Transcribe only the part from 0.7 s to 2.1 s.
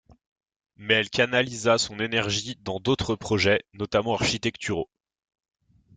Mais elle canalisa son